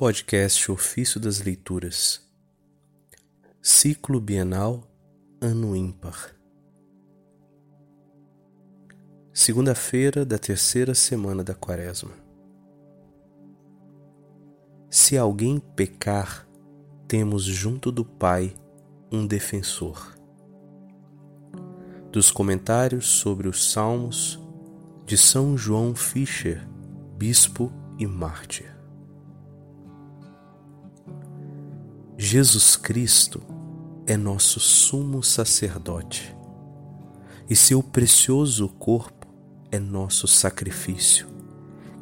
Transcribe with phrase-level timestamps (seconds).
[0.00, 2.26] Podcast Ofício das Leituras
[3.60, 4.82] Ciclo Bienal
[5.42, 6.34] Ano Ímpar
[9.30, 12.12] Segunda-feira da terceira semana da Quaresma
[14.88, 16.48] Se alguém pecar,
[17.06, 18.54] temos junto do Pai
[19.12, 20.16] um defensor.
[22.10, 24.40] Dos comentários sobre os Salmos
[25.04, 26.66] de São João Fischer,
[27.18, 28.79] bispo e mártir.
[32.22, 33.40] Jesus Cristo
[34.06, 36.36] é nosso sumo sacerdote
[37.48, 39.26] e seu precioso corpo
[39.72, 41.26] é nosso sacrifício,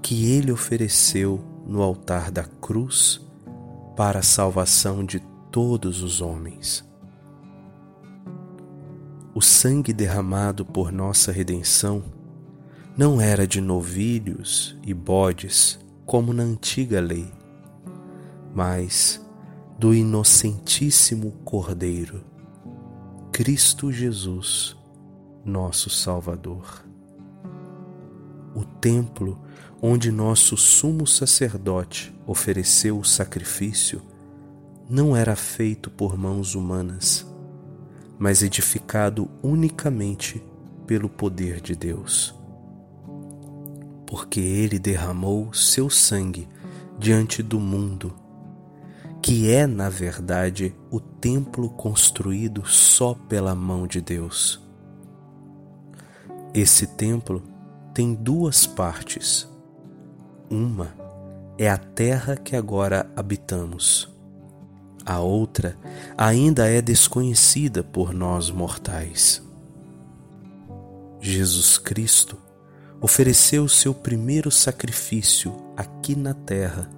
[0.03, 3.25] que ele ofereceu no altar da cruz
[3.97, 5.21] para a salvação de
[5.53, 6.85] todos os homens.
[9.33, 12.03] O sangue derramado por nossa redenção
[12.97, 17.33] não era de novilhos e bodes, como na antiga lei,
[18.53, 19.25] mas
[19.79, 22.25] do inocentíssimo Cordeiro,
[23.31, 24.77] Cristo Jesus,
[25.45, 26.85] nosso Salvador.
[28.57, 29.39] O templo
[29.81, 34.03] onde nosso sumo sacerdote ofereceu o sacrifício
[34.91, 37.25] não era feito por mãos humanas,
[38.19, 40.43] mas edificado unicamente
[40.89, 42.35] pelo poder de Deus.
[44.05, 46.49] Porque ele derramou seu sangue
[46.99, 48.13] diante do mundo
[49.29, 54.59] que é, na verdade, o templo construído só pela mão de Deus.
[56.55, 57.43] Esse templo
[57.93, 59.47] tem duas partes.
[60.49, 60.95] Uma
[61.59, 64.09] é a terra que agora habitamos.
[65.05, 65.77] A outra
[66.17, 69.47] ainda é desconhecida por nós mortais.
[71.21, 72.39] Jesus Cristo
[72.99, 76.97] ofereceu seu primeiro sacrifício aqui na terra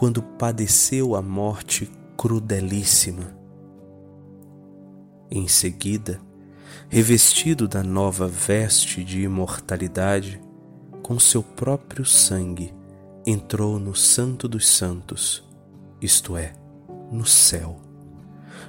[0.00, 3.36] quando padeceu a morte crudelíssima.
[5.30, 6.18] Em seguida,
[6.88, 10.40] revestido da nova veste de imortalidade,
[11.02, 12.72] com seu próprio sangue,
[13.26, 15.46] entrou no Santo dos Santos,
[16.00, 16.54] isto é,
[17.12, 17.78] no céu,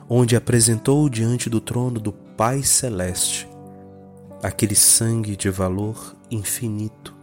[0.09, 3.48] onde apresentou diante do trono do Pai Celeste
[4.44, 7.16] aquele sangue de valor infinito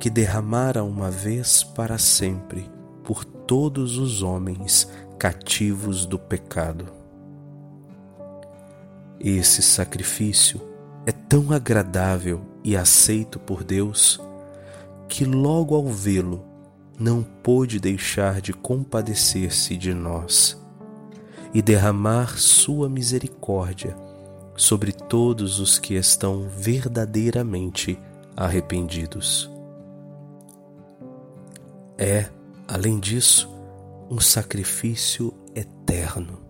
[0.00, 2.68] que derramara uma vez para sempre
[3.04, 6.86] por todos os homens cativos do pecado.
[9.18, 10.60] Esse sacrifício
[11.06, 14.20] é tão agradável e aceito por Deus
[15.08, 16.44] que, logo ao vê-lo,
[16.98, 20.60] não pôde deixar de compadecer-se de nós
[21.52, 23.96] e derramar sua misericórdia
[24.56, 27.98] sobre todos os que estão verdadeiramente
[28.36, 29.50] arrependidos.
[31.98, 32.28] É
[32.66, 33.48] além disso,
[34.10, 36.40] um sacrifício eterno.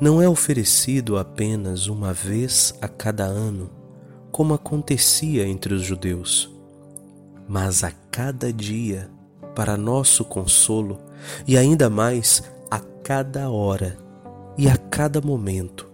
[0.00, 3.70] Não é oferecido apenas uma vez a cada ano,
[4.30, 6.50] como acontecia entre os judeus,
[7.48, 9.10] mas a cada dia,
[9.54, 10.98] para nosso consolo,
[11.46, 13.96] e ainda mais a cada hora
[14.58, 15.90] e a cada momento,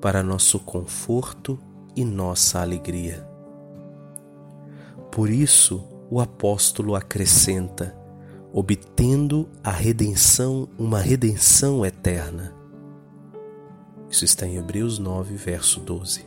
[0.00, 1.58] para nosso conforto
[1.94, 3.26] e nossa alegria.
[5.10, 7.96] Por isso, o apóstolo acrescenta,
[8.52, 12.52] obtendo a redenção, uma redenção eterna.
[14.10, 16.26] Isso está em Hebreus 9, verso 12.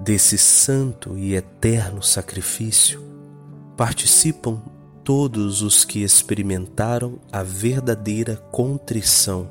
[0.00, 3.00] Desse santo e eterno sacrifício
[3.76, 4.60] participam
[5.04, 9.48] todos os que experimentaram a verdadeira contrição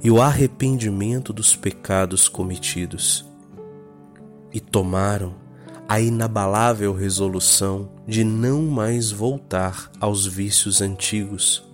[0.00, 3.28] e o arrependimento dos pecados cometidos
[4.52, 5.49] e tomaram
[5.90, 11.64] a inabalável resolução de não mais voltar aos vícios antigos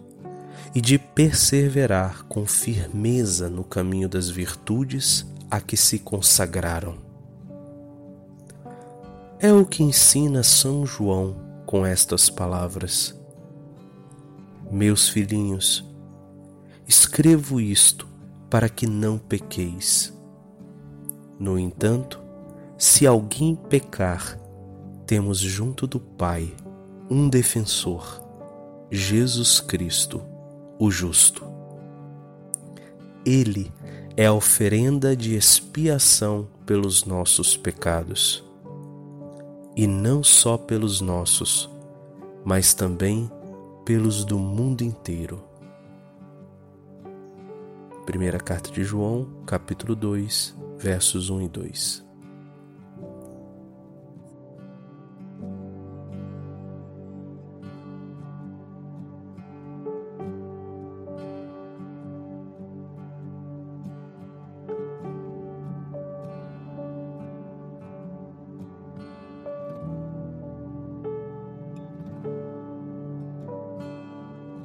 [0.74, 6.94] e de perseverar com firmeza no caminho das virtudes a que se consagraram.
[9.38, 13.14] É o que ensina São João com estas palavras.
[14.70, 15.84] Meus filhinhos,
[16.88, 18.08] escrevo isto
[18.48, 20.10] para que não pequeis.
[21.38, 22.24] No entanto,
[22.78, 24.38] se alguém pecar,
[25.06, 26.54] temos junto do Pai
[27.08, 28.22] um defensor,
[28.90, 30.20] Jesus Cristo,
[30.78, 31.44] o justo.
[33.24, 33.72] Ele
[34.14, 38.44] é a oferenda de expiação pelos nossos pecados.
[39.74, 41.70] E não só pelos nossos,
[42.44, 43.30] mas também
[43.86, 45.42] pelos do mundo inteiro.
[48.04, 52.05] Primeira carta de João, capítulo 2, versos 1 e 2.